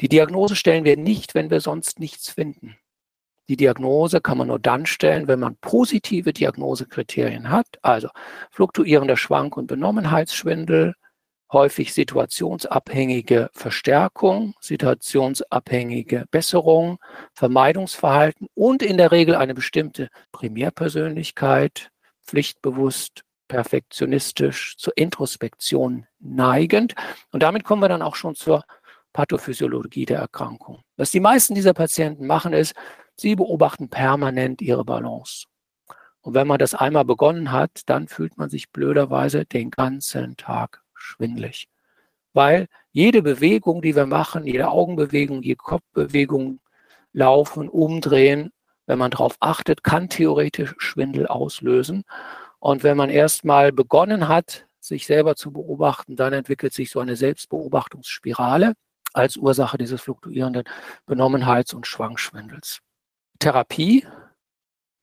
Die 0.00 0.08
Diagnose 0.08 0.54
stellen 0.54 0.84
wir 0.84 0.96
nicht, 0.96 1.34
wenn 1.34 1.50
wir 1.50 1.60
sonst 1.60 1.98
nichts 1.98 2.30
finden. 2.30 2.76
Die 3.48 3.56
Diagnose 3.56 4.20
kann 4.20 4.38
man 4.38 4.46
nur 4.46 4.60
dann 4.60 4.86
stellen, 4.86 5.26
wenn 5.26 5.40
man 5.40 5.56
positive 5.56 6.32
Diagnosekriterien 6.32 7.50
hat, 7.50 7.66
also 7.82 8.08
fluktuierender 8.52 9.16
Schwank- 9.16 9.56
und 9.56 9.66
Benommenheitsschwindel, 9.66 10.94
häufig 11.52 11.94
situationsabhängige 11.94 13.50
Verstärkung, 13.52 14.54
situationsabhängige 14.60 16.26
Besserung, 16.30 16.98
Vermeidungsverhalten 17.34 18.48
und 18.54 18.82
in 18.82 18.98
der 18.98 19.12
Regel 19.12 19.34
eine 19.34 19.54
bestimmte 19.54 20.08
Primärpersönlichkeit, 20.32 21.90
pflichtbewusst, 22.24 23.22
perfektionistisch, 23.48 24.76
zur 24.76 24.96
Introspektion 24.96 26.06
neigend. 26.18 26.94
Und 27.32 27.42
damit 27.42 27.64
kommen 27.64 27.82
wir 27.82 27.88
dann 27.88 28.02
auch 28.02 28.14
schon 28.14 28.34
zur 28.34 28.64
Pathophysiologie 29.14 30.04
der 30.04 30.18
Erkrankung. 30.18 30.82
Was 30.96 31.10
die 31.10 31.20
meisten 31.20 31.54
dieser 31.54 31.72
Patienten 31.72 32.26
machen, 32.26 32.52
ist, 32.52 32.74
sie 33.16 33.34
beobachten 33.34 33.88
permanent 33.88 34.60
ihre 34.60 34.84
Balance. 34.84 35.46
Und 36.20 36.34
wenn 36.34 36.46
man 36.46 36.58
das 36.58 36.74
einmal 36.74 37.06
begonnen 37.06 37.52
hat, 37.52 37.82
dann 37.86 38.06
fühlt 38.06 38.36
man 38.36 38.50
sich 38.50 38.70
blöderweise 38.70 39.46
den 39.46 39.70
ganzen 39.70 40.36
Tag 40.36 40.82
schwindlig. 41.08 41.68
Weil 42.32 42.68
jede 42.92 43.22
Bewegung, 43.22 43.82
die 43.82 43.96
wir 43.96 44.06
machen, 44.06 44.46
jede 44.46 44.68
Augenbewegung, 44.68 45.42
jede 45.42 45.56
Kopfbewegung, 45.56 46.60
laufen, 47.12 47.68
umdrehen, 47.68 48.52
wenn 48.86 48.98
man 48.98 49.10
darauf 49.10 49.36
achtet, 49.40 49.82
kann 49.82 50.08
theoretisch 50.08 50.74
Schwindel 50.78 51.26
auslösen. 51.26 52.04
Und 52.58 52.82
wenn 52.82 52.96
man 52.96 53.10
erstmal 53.10 53.72
begonnen 53.72 54.28
hat, 54.28 54.66
sich 54.80 55.06
selber 55.06 55.36
zu 55.36 55.52
beobachten, 55.52 56.16
dann 56.16 56.32
entwickelt 56.32 56.72
sich 56.72 56.90
so 56.90 57.00
eine 57.00 57.16
Selbstbeobachtungsspirale 57.16 58.74
als 59.12 59.36
Ursache 59.36 59.78
dieses 59.78 60.00
fluktuierenden 60.00 60.64
Benommenheits- 61.06 61.74
und 61.74 61.86
Schwangschwindels. 61.86 62.80
Therapie. 63.38 64.06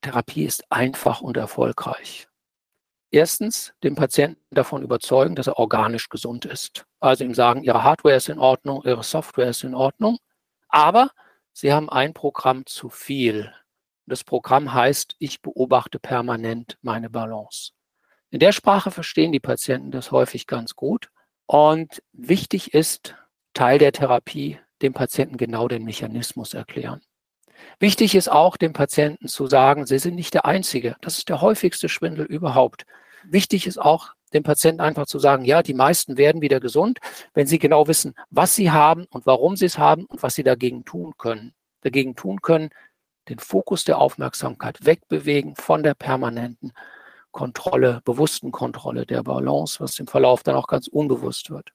Therapie 0.01 0.45
ist 0.45 0.71
einfach 0.71 1.21
und 1.21 1.37
erfolgreich. 1.37 2.27
Erstens, 3.15 3.73
den 3.81 3.95
Patienten 3.95 4.41
davon 4.51 4.83
überzeugen, 4.83 5.35
dass 5.35 5.47
er 5.47 5.57
organisch 5.57 6.09
gesund 6.09 6.43
ist. 6.43 6.85
Also 6.99 7.23
ihm 7.23 7.33
sagen, 7.33 7.63
Ihre 7.63 7.81
Hardware 7.81 8.17
ist 8.17 8.27
in 8.27 8.39
Ordnung, 8.39 8.81
Ihre 8.83 9.03
Software 9.03 9.47
ist 9.47 9.63
in 9.63 9.73
Ordnung. 9.73 10.17
Aber 10.67 11.11
Sie 11.53 11.71
haben 11.71 11.89
ein 11.89 12.13
Programm 12.13 12.65
zu 12.65 12.89
viel. 12.89 13.53
Das 14.05 14.25
Programm 14.25 14.73
heißt, 14.73 15.15
ich 15.17 15.41
beobachte 15.41 15.97
permanent 15.97 16.77
meine 16.81 17.09
Balance. 17.09 17.71
In 18.31 18.39
der 18.39 18.51
Sprache 18.51 18.91
verstehen 18.91 19.31
die 19.31 19.39
Patienten 19.39 19.91
das 19.91 20.11
häufig 20.11 20.45
ganz 20.45 20.75
gut. 20.75 21.09
Und 21.45 22.03
wichtig 22.11 22.73
ist, 22.73 23.15
Teil 23.53 23.77
der 23.79 23.93
Therapie, 23.93 24.59
dem 24.81 24.91
Patienten 24.91 25.37
genau 25.37 25.69
den 25.69 25.85
Mechanismus 25.85 26.53
erklären. 26.53 27.01
Wichtig 27.79 28.13
ist 28.13 28.29
auch, 28.29 28.57
dem 28.57 28.73
Patienten 28.73 29.29
zu 29.29 29.47
sagen, 29.47 29.85
Sie 29.85 29.99
sind 29.99 30.15
nicht 30.15 30.33
der 30.33 30.43
Einzige. 30.43 30.97
Das 30.99 31.17
ist 31.17 31.29
der 31.29 31.39
häufigste 31.39 31.87
Schwindel 31.87 32.25
überhaupt. 32.25 32.85
Wichtig 33.29 33.67
ist 33.67 33.79
auch, 33.79 34.13
dem 34.33 34.43
Patienten 34.43 34.81
einfach 34.81 35.05
zu 35.05 35.19
sagen, 35.19 35.45
ja, 35.45 35.63
die 35.63 35.73
meisten 35.73 36.17
werden 36.17 36.41
wieder 36.41 36.59
gesund, 36.59 36.99
wenn 37.33 37.47
sie 37.47 37.59
genau 37.59 37.87
wissen, 37.87 38.13
was 38.29 38.55
sie 38.55 38.71
haben 38.71 39.05
und 39.09 39.25
warum 39.25 39.55
sie 39.55 39.65
es 39.65 39.77
haben 39.77 40.05
und 40.05 40.21
was 40.23 40.35
sie 40.35 40.43
dagegen 40.43 40.83
tun 40.83 41.13
können. 41.17 41.53
Dagegen 41.81 42.15
tun 42.15 42.41
können, 42.41 42.69
den 43.29 43.39
Fokus 43.39 43.83
der 43.83 43.99
Aufmerksamkeit 43.99 44.85
wegbewegen 44.85 45.55
von 45.55 45.83
der 45.83 45.93
permanenten 45.93 46.73
Kontrolle, 47.31 48.01
bewussten 48.05 48.51
Kontrolle 48.51 49.05
der 49.05 49.23
Balance, 49.23 49.79
was 49.79 49.99
im 49.99 50.07
Verlauf 50.07 50.43
dann 50.43 50.55
auch 50.55 50.67
ganz 50.67 50.87
unbewusst 50.87 51.49
wird. 51.49 51.71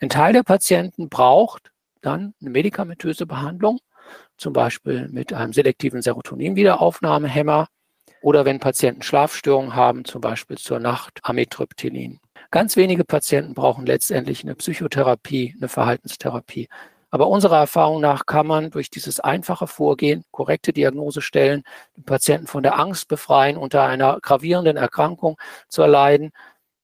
Ein 0.00 0.08
Teil 0.08 0.32
der 0.32 0.42
Patienten 0.42 1.08
braucht 1.08 1.70
dann 2.00 2.34
eine 2.40 2.50
medikamentöse 2.50 3.26
Behandlung, 3.26 3.78
zum 4.36 4.52
Beispiel 4.52 5.08
mit 5.08 5.32
einem 5.32 5.52
selektiven 5.52 6.02
Serotonin-Wiederaufnahmehemmer 6.02 7.68
oder 8.24 8.46
wenn 8.46 8.58
Patienten 8.58 9.02
Schlafstörungen 9.02 9.76
haben, 9.76 10.06
zum 10.06 10.22
Beispiel 10.22 10.56
zur 10.56 10.78
Nacht 10.78 11.20
Amitriptylin. 11.24 12.20
Ganz 12.50 12.74
wenige 12.74 13.04
Patienten 13.04 13.52
brauchen 13.52 13.84
letztendlich 13.84 14.42
eine 14.42 14.54
Psychotherapie, 14.54 15.54
eine 15.58 15.68
Verhaltenstherapie. 15.68 16.70
Aber 17.10 17.28
unserer 17.28 17.58
Erfahrung 17.58 18.00
nach 18.00 18.24
kann 18.24 18.46
man 18.46 18.70
durch 18.70 18.88
dieses 18.88 19.20
einfache 19.20 19.66
Vorgehen, 19.66 20.24
korrekte 20.30 20.72
Diagnose 20.72 21.20
stellen, 21.20 21.64
den 21.98 22.04
Patienten 22.04 22.46
von 22.46 22.62
der 22.62 22.78
Angst 22.78 23.08
befreien, 23.08 23.58
unter 23.58 23.82
einer 23.82 24.18
gravierenden 24.22 24.78
Erkrankung 24.78 25.36
zu 25.68 25.82
erleiden, 25.82 26.32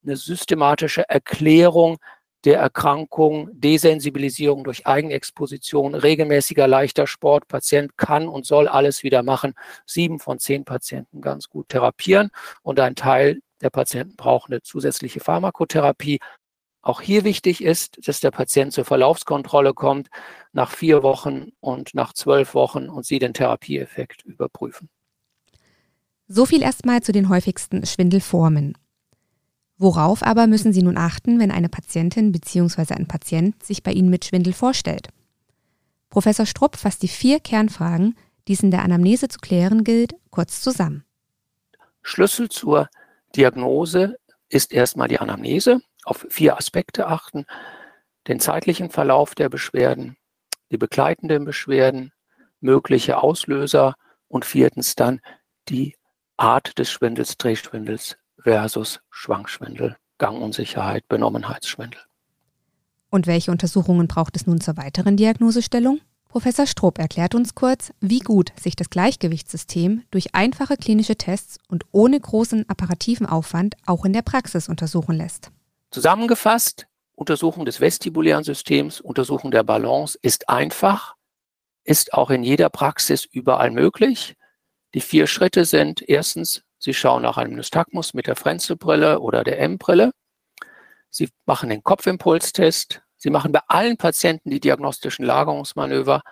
eine 0.04 0.16
systematische 0.16 1.08
Erklärung 1.08 1.96
der 2.44 2.58
Erkrankung, 2.58 3.50
Desensibilisierung 3.52 4.64
durch 4.64 4.86
Eigenexposition, 4.86 5.94
regelmäßiger 5.94 6.66
leichter 6.66 7.06
Sport. 7.06 7.48
Patient 7.48 7.96
kann 7.96 8.28
und 8.28 8.46
soll 8.46 8.68
alles 8.68 9.02
wieder 9.02 9.22
machen. 9.22 9.54
Sieben 9.86 10.18
von 10.18 10.38
zehn 10.38 10.64
Patienten 10.64 11.20
ganz 11.20 11.48
gut 11.48 11.68
therapieren 11.68 12.30
und 12.62 12.80
ein 12.80 12.94
Teil 12.94 13.40
der 13.60 13.70
Patienten 13.70 14.16
braucht 14.16 14.50
eine 14.50 14.62
zusätzliche 14.62 15.20
Pharmakotherapie. 15.20 16.18
Auch 16.82 17.02
hier 17.02 17.24
wichtig 17.24 17.62
ist, 17.62 18.08
dass 18.08 18.20
der 18.20 18.30
Patient 18.30 18.72
zur 18.72 18.86
Verlaufskontrolle 18.86 19.74
kommt 19.74 20.08
nach 20.52 20.70
vier 20.70 21.02
Wochen 21.02 21.52
und 21.60 21.94
nach 21.94 22.14
zwölf 22.14 22.54
Wochen 22.54 22.88
und 22.88 23.04
Sie 23.04 23.18
den 23.18 23.34
Therapieeffekt 23.34 24.24
überprüfen. 24.24 24.88
So 26.26 26.46
viel 26.46 26.62
erstmal 26.62 27.02
zu 27.02 27.12
den 27.12 27.28
häufigsten 27.28 27.84
Schwindelformen. 27.84 28.78
Worauf 29.82 30.22
aber 30.22 30.46
müssen 30.46 30.74
Sie 30.74 30.82
nun 30.82 30.98
achten, 30.98 31.40
wenn 31.40 31.50
eine 31.50 31.70
Patientin 31.70 32.32
bzw. 32.32 32.92
ein 32.92 33.08
Patient 33.08 33.62
sich 33.64 33.82
bei 33.82 33.92
Ihnen 33.92 34.10
mit 34.10 34.26
Schwindel 34.26 34.52
vorstellt? 34.52 35.08
Professor 36.10 36.44
Strupp 36.44 36.76
fasst 36.76 37.02
die 37.02 37.08
vier 37.08 37.40
Kernfragen, 37.40 38.14
die 38.46 38.52
es 38.52 38.62
in 38.62 38.70
der 38.70 38.82
Anamnese 38.82 39.28
zu 39.28 39.38
klären 39.38 39.82
gilt, 39.82 40.16
kurz 40.30 40.60
zusammen. 40.60 41.06
Schlüssel 42.02 42.50
zur 42.50 42.90
Diagnose 43.34 44.18
ist 44.50 44.70
erstmal 44.70 45.08
die 45.08 45.18
Anamnese 45.18 45.80
auf 46.04 46.26
vier 46.28 46.58
Aspekte 46.58 47.06
achten. 47.06 47.46
Den 48.28 48.38
zeitlichen 48.38 48.90
Verlauf 48.90 49.34
der 49.34 49.48
Beschwerden, 49.48 50.18
die 50.70 50.76
begleitenden 50.76 51.46
Beschwerden, 51.46 52.12
mögliche 52.60 53.22
Auslöser 53.22 53.94
und 54.28 54.44
viertens 54.44 54.94
dann 54.94 55.22
die 55.70 55.96
Art 56.36 56.78
des 56.78 56.90
Schwindels, 56.90 57.38
Drehschwindels 57.38 58.18
versus 58.42 59.00
Schwankschwindel, 59.10 59.96
Gangunsicherheit, 60.18 61.06
Benommenheitsschwindel. 61.08 62.00
Und 63.10 63.26
welche 63.26 63.50
Untersuchungen 63.50 64.06
braucht 64.06 64.36
es 64.36 64.46
nun 64.46 64.60
zur 64.60 64.76
weiteren 64.76 65.16
Diagnosestellung? 65.16 66.00
Professor 66.28 66.66
Stroop 66.66 66.98
erklärt 66.98 67.34
uns 67.34 67.56
kurz, 67.56 67.92
wie 68.00 68.20
gut 68.20 68.52
sich 68.58 68.76
das 68.76 68.88
Gleichgewichtssystem 68.88 70.04
durch 70.12 70.32
einfache 70.34 70.76
klinische 70.76 71.16
Tests 71.16 71.58
und 71.66 71.84
ohne 71.90 72.20
großen 72.20 72.68
apparativen 72.68 73.26
Aufwand 73.26 73.74
auch 73.84 74.04
in 74.04 74.12
der 74.12 74.22
Praxis 74.22 74.68
untersuchen 74.68 75.16
lässt. 75.16 75.50
Zusammengefasst, 75.90 76.86
Untersuchung 77.16 77.64
des 77.64 77.80
vestibulären 77.80 78.44
Systems, 78.44 79.00
Untersuchung 79.00 79.50
der 79.50 79.64
Balance 79.64 80.16
ist 80.22 80.48
einfach, 80.48 81.16
ist 81.82 82.14
auch 82.14 82.30
in 82.30 82.44
jeder 82.44 82.70
Praxis 82.70 83.24
überall 83.24 83.72
möglich. 83.72 84.36
Die 84.94 85.00
vier 85.00 85.26
Schritte 85.26 85.64
sind 85.64 86.00
erstens, 86.00 86.62
Sie 86.82 86.94
schauen 86.94 87.22
nach 87.22 87.36
einem 87.36 87.56
Nystagmus 87.56 88.14
mit 88.14 88.26
der 88.26 88.36
Frenzelbrille 88.36 89.20
oder 89.20 89.44
der 89.44 89.60
M-Brille. 89.60 90.12
Sie 91.10 91.28
machen 91.44 91.68
den 91.68 91.82
Kopfimpulstest. 91.84 93.02
Sie 93.18 93.28
machen 93.28 93.52
bei 93.52 93.60
allen 93.68 93.98
Patienten 93.98 94.48
die 94.48 94.60
diagnostischen 94.60 95.26
Lagerungsmanöver. 95.26 96.22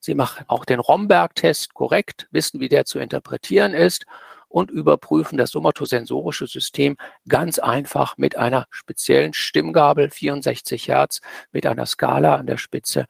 Sie 0.00 0.14
machen 0.14 0.46
auch 0.48 0.64
den 0.64 0.80
Romberg-Test 0.80 1.74
korrekt, 1.74 2.26
wissen, 2.30 2.58
wie 2.58 2.70
der 2.70 2.86
zu 2.86 2.98
interpretieren 2.98 3.74
ist 3.74 4.06
und 4.48 4.70
überprüfen 4.70 5.36
das 5.36 5.50
somatosensorische 5.50 6.46
System 6.46 6.96
ganz 7.28 7.58
einfach 7.58 8.16
mit 8.16 8.34
einer 8.38 8.66
speziellen 8.70 9.34
Stimmgabel, 9.34 10.08
64 10.08 10.88
Hertz, 10.88 11.20
mit 11.52 11.66
einer 11.66 11.84
Skala 11.84 12.36
an 12.36 12.46
der 12.46 12.56
Spitze. 12.56 13.04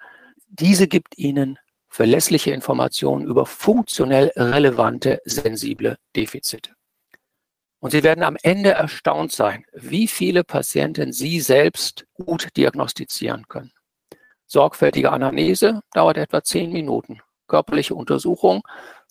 Diese 0.49 0.89
gibt 0.89 1.17
Ihnen 1.17 1.61
verlässliche 1.89 2.51
Informationen 2.51 3.25
über 3.25 3.47
funktionell 3.47 4.33
relevante 4.35 5.21
sensible 5.25 5.97
Defizite. 6.17 6.78
Und 7.81 7.93
Sie 7.93 8.03
werden 8.03 8.25
am 8.25 8.37
Ende 8.43 8.71
erstaunt 8.71 9.33
sein, 9.33 9.65
wie 9.73 10.09
viele 10.09 10.45
Patienten 10.45 11.13
Sie 11.13 11.41
selbst 11.41 12.07
gut 12.15 12.49
diagnostizieren 12.57 13.47
können. 13.49 13.73
Sorgfältige 14.47 15.13
Anamnese 15.13 15.83
dauert 15.93 16.17
etwa 16.17 16.43
zehn 16.43 16.73
Minuten. 16.73 17.21
Körperliche 17.47 17.95
Untersuchung 17.95 18.63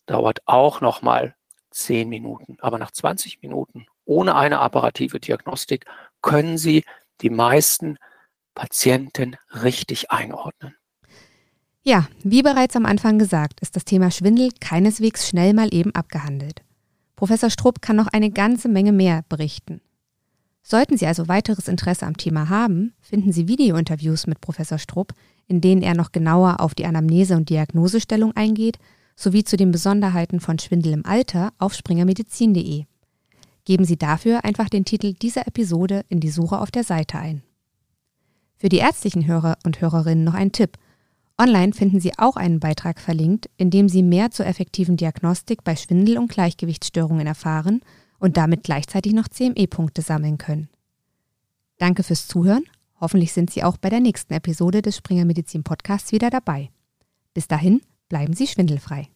dauert 0.06 0.40
auch 0.46 0.82
nochmal 0.82 1.36
10 1.72 2.10
Minuten. 2.10 2.58
Aber 2.60 2.78
nach 2.80 2.92
20 2.92 3.42
Minuten 3.42 3.86
ohne 4.06 4.36
eine 4.36 4.60
apparative 4.60 5.20
Diagnostik 5.20 5.86
können 6.22 6.58
Sie 6.58 6.84
die 7.22 7.30
meisten 7.30 7.98
Patienten 8.56 9.38
richtig 9.64 10.12
einordnen. 10.12 10.76
Ja, 11.84 12.08
wie 12.24 12.42
bereits 12.42 12.76
am 12.76 12.86
Anfang 12.86 13.20
gesagt, 13.20 13.62
ist 13.62 13.76
das 13.76 13.86
Thema 13.86 14.12
Schwindel 14.12 14.50
keineswegs 14.60 15.28
schnell 15.28 15.54
mal 15.54 15.74
eben 15.74 15.94
abgehandelt. 15.96 16.64
Professor 17.18 17.50
Strupp 17.50 17.82
kann 17.82 17.98
noch 17.98 18.08
eine 18.08 18.32
ganze 18.32 18.70
Menge 18.70 18.94
mehr 18.94 19.26
berichten. 19.28 19.82
Sollten 20.64 20.98
Sie 20.98 21.08
also 21.08 21.28
weiteres 21.28 21.68
Interesse 21.68 22.06
am 22.06 22.16
Thema 22.16 22.48
haben, 22.48 22.94
finden 23.02 23.34
Sie 23.34 23.48
Videointerviews 23.50 24.28
mit 24.28 24.40
Professor 24.40 24.78
Strupp, 24.78 25.14
in 25.48 25.60
denen 25.60 25.82
er 25.82 25.96
noch 25.96 26.14
genauer 26.14 26.62
auf 26.62 26.76
die 26.76 26.86
Anamnese 26.86 27.36
und 27.36 27.50
Diagnosestellung 27.50 28.34
eingeht 28.36 28.78
sowie 29.20 29.44
zu 29.44 29.58
den 29.58 29.72
Besonderheiten 29.72 30.40
von 30.40 30.60
Schwindel 30.60 30.94
im 30.94 31.06
Alter 31.06 31.52
auf 31.58 31.74
springermedizin.de. 31.74 32.86
Geben 33.66 33.84
Sie 33.84 33.98
dafür 33.98 34.46
einfach 34.46 34.70
den 34.70 34.86
Titel 34.86 35.14
dieser 35.14 35.48
Episode 35.48 36.06
in 36.08 36.20
die 36.20 36.30
Suche 36.30 36.60
auf 36.60 36.70
der 36.70 36.84
Seite 36.84 37.18
ein. 37.18 37.42
Für 38.58 38.70
die 38.70 38.78
ärztlichen 38.78 39.26
Hörer 39.26 39.58
und 39.66 39.82
Hörerinnen 39.82 40.24
noch 40.24 40.36
ein 40.36 40.52
Tipp. 40.52 40.78
Online 41.40 41.72
finden 41.74 42.00
Sie 42.00 42.18
auch 42.18 42.36
einen 42.36 42.60
Beitrag 42.60 43.00
verlinkt, 43.00 43.50
in 43.58 43.70
dem 43.70 43.90
Sie 43.90 44.02
mehr 44.02 44.32
zur 44.32 44.48
effektiven 44.48 44.98
Diagnostik 44.98 45.64
bei 45.64 45.76
Schwindel- 45.76 46.18
und 46.18 46.32
Gleichgewichtsstörungen 46.32 47.28
erfahren 47.28 47.82
und 48.18 48.38
damit 48.38 48.64
gleichzeitig 48.64 49.14
noch 49.14 49.28
CME-Punkte 49.28 50.02
sammeln 50.02 50.40
können. 50.40 50.70
Danke 51.78 52.02
fürs 52.02 52.28
Zuhören. 52.28 52.64
Hoffentlich 53.00 53.34
sind 53.34 53.52
Sie 53.52 53.64
auch 53.64 53.78
bei 53.78 53.90
der 53.92 54.00
nächsten 54.00 54.34
Episode 54.34 54.82
des 54.82 54.98
Springer 54.98 55.26
Medizin 55.26 55.64
Podcasts 55.64 56.12
wieder 56.12 56.32
dabei. 56.32 56.72
Bis 57.36 57.48
dahin, 57.48 57.82
bleiben 58.10 58.34
Sie 58.34 58.48
schwindelfrei. 58.48 59.08